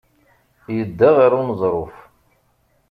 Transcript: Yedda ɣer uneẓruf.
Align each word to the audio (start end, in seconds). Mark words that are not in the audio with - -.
Yedda 0.75 1.09
ɣer 1.17 1.31
uneẓruf. 1.39 1.95